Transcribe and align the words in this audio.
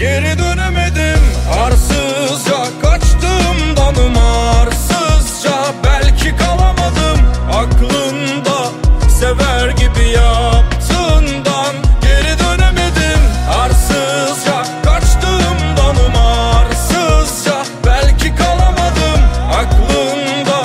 Geri 0.00 0.38
dönemedim 0.38 1.20
arsızca 1.60 2.64
Kaçtım 2.82 3.76
danım 3.76 4.16
arsızca. 4.18 5.74
Belki 5.84 6.36
kalamadım 6.36 7.20
aklında 7.52 8.70
Sever 9.08 9.68
gibi 9.68 10.08
yaptığından. 10.08 11.74
Geri 12.02 12.38
dönemedim 12.38 13.20
arsızca 13.60 14.62
Kaçtım 14.84 15.76
danım 15.76 16.16
arsızca. 16.16 17.62
Belki 17.86 18.34
kalamadım 18.34 19.20
aklında 19.52 20.64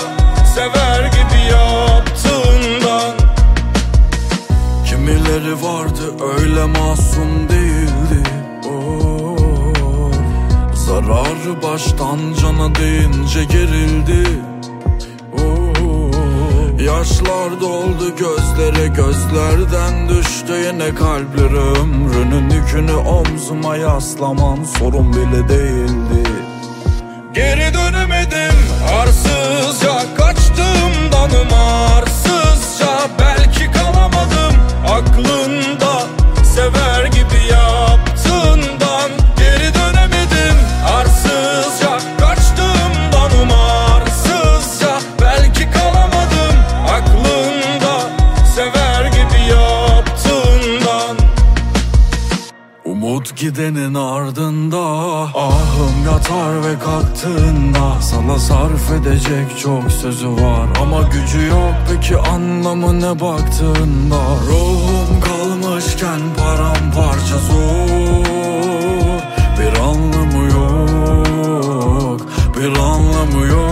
Sever 0.56 1.04
gibi 1.06 1.52
yaptığından. 1.52 3.14
Kimileri 4.86 5.64
vardı 5.64 6.14
öyle 6.38 6.66
masum 6.66 7.50
değil. 7.50 8.05
Ağrı 11.12 11.64
baştan 11.64 12.20
cana 12.42 12.76
deyince 12.76 13.44
gerildi. 13.44 14.24
Yaşlar 16.84 17.62
doldu 17.62 18.16
gözlere 18.16 18.88
gözlerden 18.88 20.10
düştü. 20.10 20.54
Yine 20.54 20.96
kalpleri 20.96 21.58
Ömrünün 21.58 22.50
yükünü 22.50 22.94
omzuma 22.94 23.76
yaslamam 23.76 24.66
sorun 24.66 25.14
bile 25.14 25.50
değildi 25.50 26.25
gidenin 53.36 53.94
ardında. 53.94 54.82
Ahım 55.36 56.06
yatar 56.06 56.64
ve 56.64 56.80
kalktığında 56.80 58.02
Sana 58.02 58.40
sarf 58.40 58.92
edecek 58.92 59.60
çok 59.60 59.92
sözü 59.92 60.28
var. 60.30 60.68
Ama 60.82 61.02
gücü 61.02 61.48
yok 61.48 61.74
peki 61.92 62.18
anlamı 62.18 63.02
ne 63.02 63.20
baktığında? 63.20 64.22
Ruhum 64.48 65.22
kalmışken 65.22 66.20
paramparça 66.38 67.38
zor. 67.38 68.26
Bir 69.60 69.80
anlamı 69.80 70.52
yok 70.52 72.22
Bir 72.58 72.80
anlamı 72.80 73.46
yok 73.46 73.65